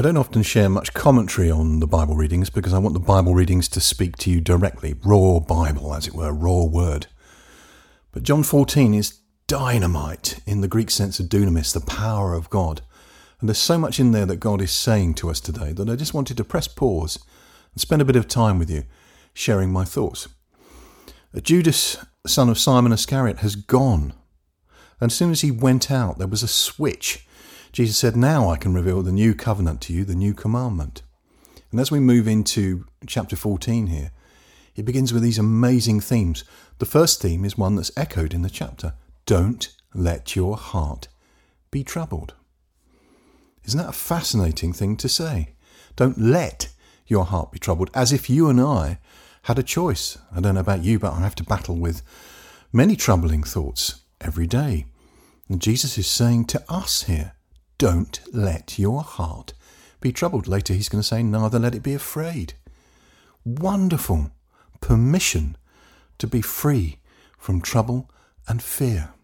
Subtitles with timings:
[0.00, 3.34] I don't often share much commentary on the Bible readings because I want the Bible
[3.34, 7.06] readings to speak to you directly, raw Bible, as it were, raw word.
[8.10, 12.80] But John 14 is dynamite in the Greek sense of dunamis, the power of God.
[13.40, 15.96] And there's so much in there that God is saying to us today that I
[15.96, 17.18] just wanted to press pause
[17.74, 18.84] and spend a bit of time with you
[19.34, 20.28] sharing my thoughts.
[21.42, 24.14] Judas, son of Simon Iscariot, has gone.
[24.98, 27.26] And as soon as he went out, there was a switch
[27.72, 31.02] Jesus said, Now I can reveal the new covenant to you, the new commandment.
[31.70, 34.10] And as we move into chapter 14 here,
[34.74, 36.42] it begins with these amazing themes.
[36.78, 38.94] The first theme is one that's echoed in the chapter
[39.26, 41.08] Don't let your heart
[41.70, 42.34] be troubled.
[43.64, 45.54] Isn't that a fascinating thing to say?
[45.94, 46.72] Don't let
[47.06, 48.98] your heart be troubled, as if you and I
[49.42, 50.18] had a choice.
[50.34, 52.02] I don't know about you, but I have to battle with
[52.72, 54.86] many troubling thoughts every day.
[55.48, 57.34] And Jesus is saying to us here,
[57.80, 59.54] don't let your heart
[60.02, 60.46] be troubled.
[60.46, 62.52] Later, he's going to say, Neither let it be afraid.
[63.42, 64.32] Wonderful
[64.82, 65.56] permission
[66.18, 66.98] to be free
[67.38, 68.10] from trouble
[68.46, 69.14] and fear.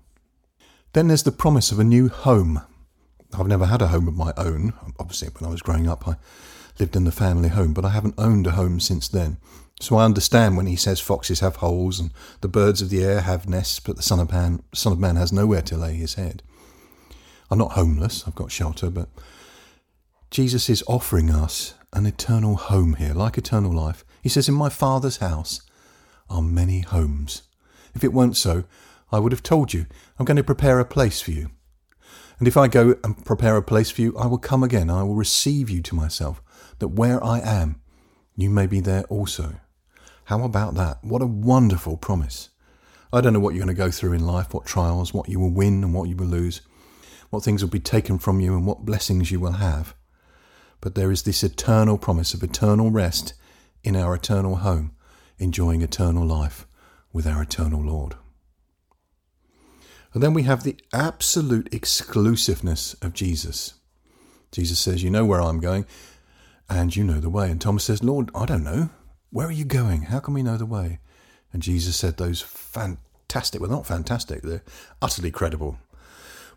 [0.95, 2.63] Then there's the promise of a new home.
[3.39, 4.73] I've never had a home of my own.
[4.99, 6.17] Obviously, when I was growing up, I
[6.79, 9.37] lived in the family home, but I haven't owned a home since then.
[9.81, 13.21] So I understand when he says foxes have holes and the birds of the air
[13.21, 16.15] have nests, but the Son of Man, son of Man has nowhere to lay his
[16.15, 16.43] head.
[17.51, 19.09] I'm not homeless, I've got shelter, but
[20.31, 24.05] Jesus is offering us an eternal home here, like eternal life.
[24.23, 25.61] He says, In my Father's house
[26.29, 27.43] are many homes.
[27.95, 28.65] If it weren't so,
[29.13, 29.87] I would have told you,
[30.19, 31.51] I'm going to prepare a place for you.
[32.39, 34.91] And if I go and prepare a place for you, I will come again.
[34.91, 36.43] I will receive you to myself,
[36.81, 37.81] that where I am,
[38.37, 39.61] you may be there also.
[40.25, 40.99] How about that?
[41.03, 42.51] What a wonderful promise.
[43.13, 45.39] I don't know what you're going to go through in life, what trials, what you
[45.39, 46.61] will win and what you will lose
[47.31, 49.95] what things will be taken from you, and what blessings you will have.
[50.81, 53.35] But there is this eternal promise of eternal rest
[53.83, 54.93] in our eternal home,
[55.39, 56.67] enjoying eternal life
[57.13, 58.15] with our eternal Lord.
[60.13, 63.75] And then we have the absolute exclusiveness of Jesus.
[64.51, 65.87] Jesus says, You know where I'm going,
[66.69, 67.51] and you know the way.
[67.51, 68.91] And Thomas says, Lord, I don't know.
[69.31, 70.03] Where are you going?
[70.03, 71.01] How can we know the way?
[71.53, 74.63] And Jesus said those fantastic, well, not fantastic, they're
[75.03, 75.79] utterly credible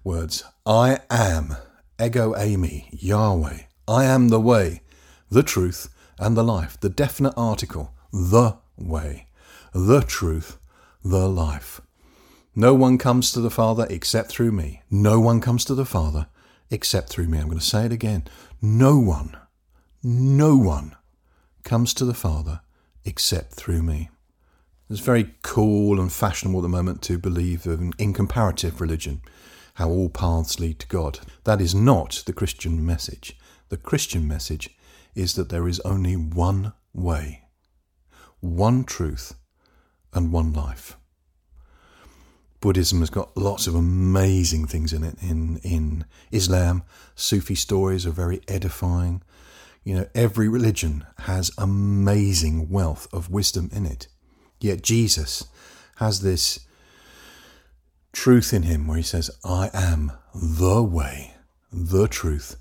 [0.10, 1.56] words I am,
[2.02, 3.60] ego eimi, Yahweh.
[3.88, 4.82] I am the way,
[5.30, 5.88] the truth,
[6.18, 6.80] and the life.
[6.80, 9.28] The definite article, the way,
[9.72, 10.58] the truth,
[11.04, 11.80] the life.
[12.56, 14.82] No one comes to the Father except through me.
[14.90, 16.26] No one comes to the Father
[16.72, 17.38] except through me.
[17.38, 18.24] I'm going to say it again.
[18.64, 19.38] No one,
[20.02, 20.96] no one
[21.64, 22.62] comes to the Father
[23.06, 24.10] except through me.
[24.90, 29.22] It's very cool and fashionable at the moment to believe in, in comparative religion
[29.80, 31.20] how all paths lead to God.
[31.46, 33.38] That is not the Christian message.
[33.70, 34.70] The Christian message
[35.16, 37.44] is that there is only one way,
[38.42, 39.36] one truth,
[40.14, 40.98] and one life.
[42.60, 45.16] Buddhism has got lots of amazing things in it.
[45.22, 46.84] In in Islam,
[47.16, 49.22] Sufi stories are very edifying.
[49.86, 54.10] You know, every religion has amazing wealth of wisdom in it.
[54.60, 55.46] Yet Jesus
[55.96, 56.68] has this
[58.12, 61.36] truth in him where he says, I am the way,
[61.72, 62.56] the truth,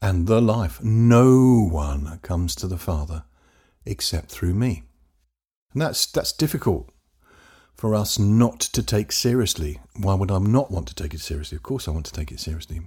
[0.00, 0.82] and the life.
[0.82, 3.24] No one comes to the Father
[3.84, 4.84] except through me.
[5.72, 6.90] And that's, that's difficult
[7.74, 9.80] for us not to take seriously.
[9.96, 11.56] Why would I not want to take it seriously?
[11.56, 12.80] Of course, I want to take it seriously.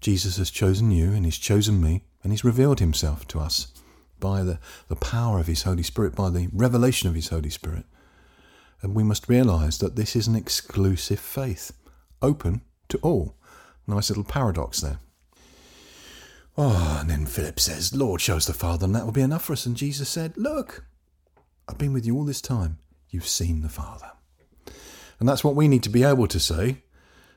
[0.00, 3.68] Jesus has chosen you and he's chosen me and he's revealed himself to us
[4.20, 4.58] by the,
[4.88, 7.84] the power of his Holy Spirit, by the revelation of his Holy Spirit.
[8.82, 11.72] And we must realize that this is an exclusive faith,
[12.20, 13.36] open to all.
[13.86, 14.98] Nice little paradox there.
[16.56, 19.44] Oh, and then Philip says, Lord, show us the Father, and that will be enough
[19.44, 19.64] for us.
[19.64, 20.84] And Jesus said, Look,
[21.68, 22.78] I've been with you all this time.
[23.08, 24.10] You've seen the Father.
[25.18, 26.82] And that's what we need to be able to say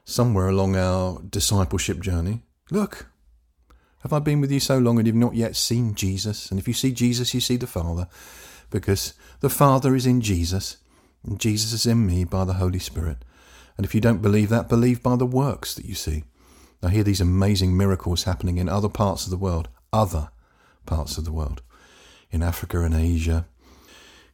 [0.04, 2.42] somewhere along our discipleship journey.
[2.72, 3.08] Look,
[4.00, 6.50] have I been with you so long and you've not yet seen Jesus?
[6.50, 8.08] And if you see Jesus, you see the Father,
[8.70, 10.78] because the Father is in Jesus
[11.38, 13.18] Jesus is in me by the Holy Spirit.
[13.78, 16.24] And if you don't believe that, believe by the works that you see.
[16.84, 20.30] I hear these amazing miracles happening in other parts of the world, other
[20.86, 21.62] parts of the world,
[22.30, 23.48] in Africa and Asia,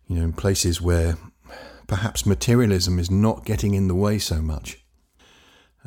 [0.08, 1.18] you know, in places where
[1.88, 4.84] perhaps materialism is not getting in the way so much.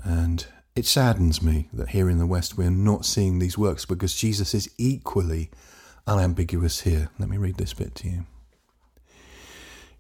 [0.03, 4.15] And it saddens me that here in the West we're not seeing these works because
[4.15, 5.50] Jesus is equally
[6.07, 7.11] unambiguous here.
[7.19, 8.27] Let me read this bit to you.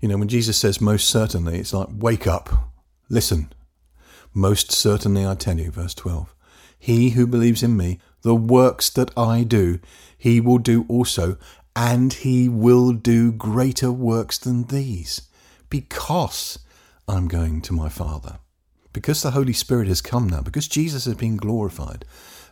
[0.04, 2.50] You know, when Jesus says most certainly, it's like, wake up,
[3.08, 3.50] listen.
[4.34, 6.34] Most certainly I tell you, verse 12,
[6.78, 9.78] he who believes in me, the works that I do,
[10.18, 11.38] he will do also,
[11.74, 15.22] and he will do greater works than these,
[15.70, 16.58] because
[17.08, 18.40] I'm going to my Father.
[18.92, 22.04] Because the Holy Spirit has come now, because Jesus has been glorified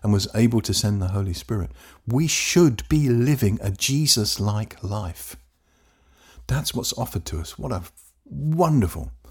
[0.03, 1.71] and was able to send the Holy Spirit,
[2.07, 5.37] we should be living a Jesus like life.
[6.47, 7.59] That's what's offered to us.
[7.59, 7.83] What a
[8.25, 9.13] wonderful.
[9.25, 9.29] I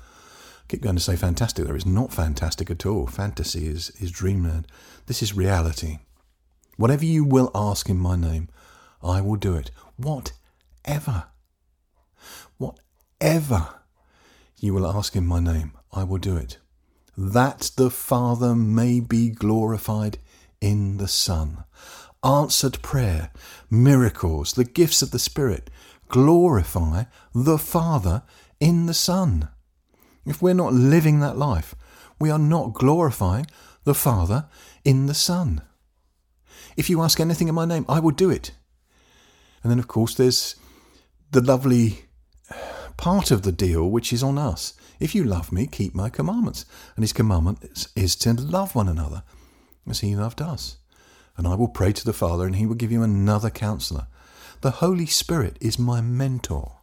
[0.67, 1.65] keep going to say fantastic.
[1.65, 3.07] There is not fantastic at all.
[3.07, 4.67] Fantasy is, is dreamland.
[5.07, 5.99] This is reality.
[6.77, 8.49] Whatever you will ask in my name,
[9.03, 9.71] I will do it.
[9.97, 11.25] Whatever.
[12.57, 13.69] Whatever
[14.59, 16.57] you will ask in my name, I will do it.
[17.17, 20.17] That the Father may be glorified
[20.61, 21.63] in the Son.
[22.23, 23.31] Answered prayer,
[23.69, 25.69] miracles, the gifts of the Spirit
[26.11, 28.23] glorify the Father
[28.59, 29.49] in the Son.
[30.25, 31.73] If we're not living that life,
[32.19, 33.47] we are not glorifying
[33.83, 34.47] the Father
[34.85, 35.61] in the Son.
[36.77, 38.51] If you ask anything in my name, I will do it.
[39.63, 40.55] And then, of course, there's
[41.31, 42.05] the lovely
[42.97, 44.73] part of the deal which is on us.
[44.99, 46.65] If you love me, keep my commandments.
[46.95, 49.23] And his commandment is, to love one another
[49.89, 50.77] as he loved us.
[51.37, 54.07] And I will pray to the Father, and he will give you another counselor.
[54.61, 56.73] The Holy Spirit is my mentor.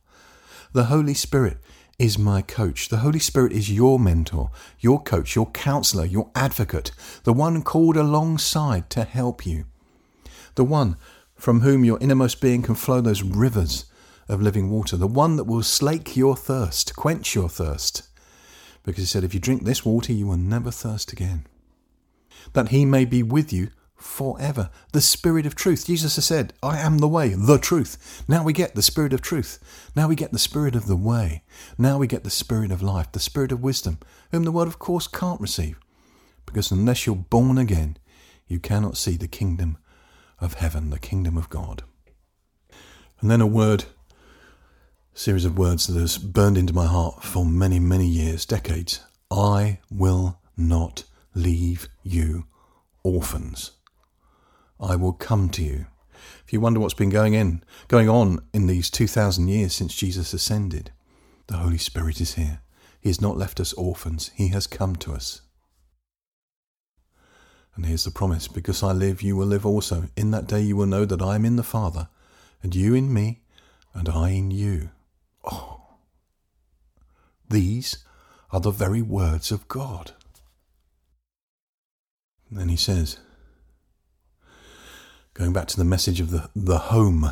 [0.73, 1.59] The Holy Spirit
[1.97, 2.89] is my coach.
[2.89, 6.91] The Holy Spirit is your mentor, your coach, your counselor, your advocate,
[7.23, 9.67] the one called alongside to help you,
[10.57, 10.97] the one
[11.37, 13.85] from whom your innermost being can flow those rivers
[14.29, 18.03] of living water, the one that will slake your thirst, quench your thirst.
[18.83, 21.47] Because he said, If you drink this water, you will never thirst again.
[22.55, 24.71] That he may be with you forever.
[24.93, 25.87] The Spirit of truth.
[25.87, 28.25] Jesus has said, I am the way, the truth.
[28.27, 29.59] Now we get the Spirit of truth.
[29.95, 31.43] Now we get the Spirit of the way.
[31.77, 33.99] Now we get the Spirit of life, the Spirit of wisdom,
[34.31, 35.79] whom the world, of course, can't receive.
[36.47, 37.99] Because unless you're born again,
[38.47, 39.77] you cannot see the kingdom
[40.41, 41.83] of heaven, the kingdom of God.
[43.21, 43.85] And then a word,
[45.15, 49.01] a series of words that has burned into my heart for many, many years, decades.
[49.31, 51.05] I will not
[51.35, 52.47] leave you
[53.03, 53.73] orphans.
[54.81, 55.87] I will come to you.
[56.45, 60.33] If you wonder what's been going in, going on in these 2,000 years since Jesus
[60.33, 60.93] ascended,
[61.47, 62.61] the Holy Spirit is here.
[63.01, 64.31] He has not left us orphans.
[64.35, 65.43] He has come to us.
[67.75, 70.09] And here's the promise because I live, you will live also.
[70.17, 72.09] In that day you will know that I am in the Father,
[72.63, 73.43] and you in me,
[73.95, 74.91] and I in you.
[75.45, 75.99] Oh,
[77.49, 77.99] these
[78.51, 80.13] are the very words of God.
[82.51, 83.19] And then he says,
[85.39, 87.31] going back to the message of the, the home,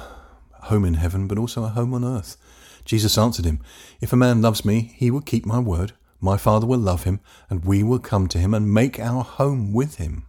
[0.53, 2.37] home in heaven, but also a home on earth.
[2.85, 3.58] Jesus answered him,
[4.00, 5.93] If a man loves me, he will keep my word.
[6.20, 7.19] My Father will love him,
[7.50, 10.26] and we will come to him and make our home with him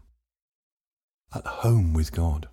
[1.36, 2.48] at home with God.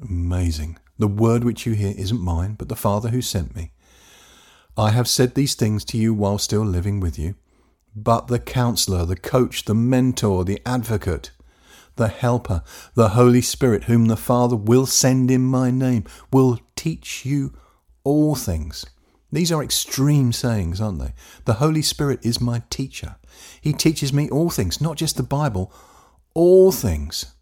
[0.00, 0.78] Amazing.
[0.98, 3.72] The word which you hear isn't mine, but the Father who sent me.
[4.76, 7.34] I have said these things to you while still living with you.
[7.94, 11.32] But the counselor, the coach, the mentor, the advocate,
[11.96, 12.62] the helper,
[12.94, 17.52] the Holy Spirit, whom the Father will send in my name, will teach you
[18.04, 18.86] all things.
[19.32, 21.12] These are extreme sayings, aren't they?
[21.44, 23.16] The Holy Spirit is my teacher.
[23.60, 25.72] He teaches me all things, not just the Bible,
[26.32, 27.34] all things.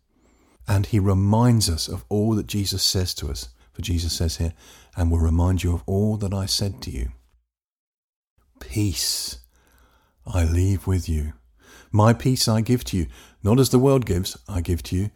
[0.66, 3.50] And he reminds us of all that Jesus says to us.
[3.72, 4.54] For Jesus says here,
[4.96, 7.10] and will remind you of all that I said to you.
[8.60, 9.38] Peace
[10.26, 11.34] I leave with you.
[11.90, 13.06] My peace I give to you,
[13.44, 15.10] not as the world gives, I give to you.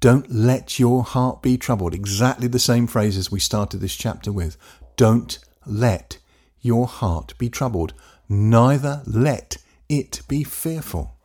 [0.00, 1.92] Don't let your heart be troubled.
[1.92, 4.56] Exactly the same phrases we started this chapter with.
[4.96, 6.18] Don't let
[6.60, 7.92] your heart be troubled,
[8.26, 11.16] neither let it be fearful.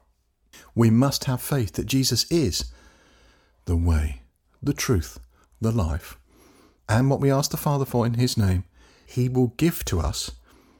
[0.76, 2.72] We must have faith that Jesus is
[3.64, 4.22] the way,
[4.62, 5.18] the truth,
[5.62, 6.18] the life.
[6.90, 8.66] And what we ask the Father for in His name,
[9.06, 10.32] He will give to us,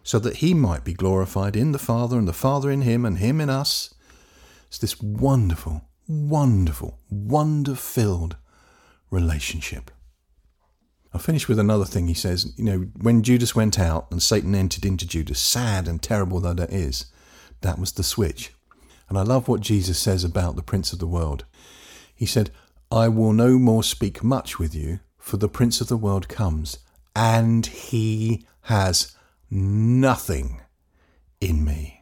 [0.04, 3.20] so that He might be glorified in the Father, and the Father in Him, and
[3.20, 3.94] Him in us.
[4.70, 8.38] It's this wonderful, wonderful, wonder filled
[9.12, 9.92] relationship.
[11.14, 12.54] I'll finish with another thing he says.
[12.56, 16.54] You know, when Judas went out and Satan entered into Judas, sad and terrible though
[16.54, 17.08] that is,
[17.62, 18.54] that was the switch.
[19.10, 21.46] And I love what Jesus says about the prince of the world.
[22.16, 22.52] He said,
[22.92, 26.80] I will no more speak much with you, for the Prince of the world comes,
[27.16, 29.16] and he has
[29.52, 30.62] nothing
[31.40, 31.99] in me.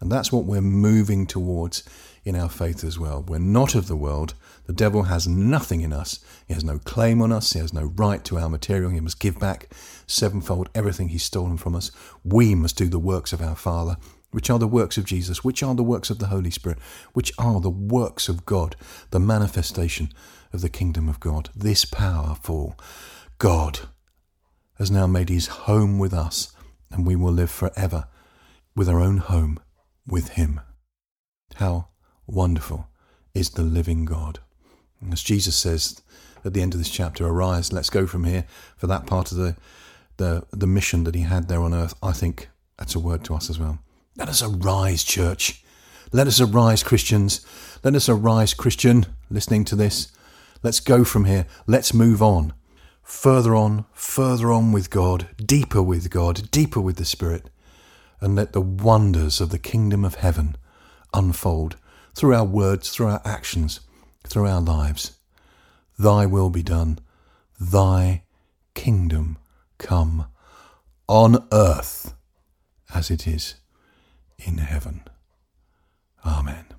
[0.00, 1.82] And that's what we're moving towards
[2.24, 3.24] in our faith as well.
[3.26, 4.34] We're not of the world.
[4.66, 6.20] The devil has nothing in us.
[6.46, 7.52] He has no claim on us.
[7.52, 8.90] He has no right to our material.
[8.90, 9.70] He must give back
[10.06, 11.90] sevenfold everything he's stolen from us.
[12.24, 13.96] We must do the works of our Father
[14.30, 16.78] which are the works of Jesus, which are the works of the Holy Spirit,
[17.12, 18.76] which are the works of God,
[19.10, 20.12] the manifestation
[20.52, 21.48] of the kingdom of God.
[21.56, 22.78] This powerful
[23.38, 23.80] God
[24.74, 26.52] has now made his home with us,
[26.90, 28.06] and we will live forever
[28.76, 29.58] with our own home
[30.08, 30.60] with him.
[31.56, 31.88] How
[32.26, 32.88] wonderful
[33.34, 34.40] is the living God.
[35.12, 36.00] As Jesus says
[36.44, 38.44] at the end of this chapter, arise, let's go from here
[38.76, 39.56] for that part of the,
[40.16, 41.94] the, the mission that he had there on earth.
[42.02, 42.48] I think
[42.78, 43.78] that's a word to us as well.
[44.16, 45.62] Let us arise, church.
[46.12, 47.44] Let us arise, Christians.
[47.84, 50.10] Let us arise, Christian, listening to this.
[50.62, 51.46] Let's go from here.
[51.66, 52.54] Let's move on.
[53.02, 57.48] Further on, further on with God, deeper with God, deeper with the Spirit,
[58.20, 60.56] and let the wonders of the kingdom of heaven
[61.14, 61.76] unfold
[62.14, 63.80] through our words, through our actions,
[64.26, 65.18] through our lives.
[65.98, 66.98] Thy will be done,
[67.60, 68.22] thy
[68.74, 69.38] kingdom
[69.78, 70.26] come
[71.08, 72.14] on earth
[72.94, 73.54] as it is
[74.38, 75.02] in heaven.
[76.24, 76.77] Amen.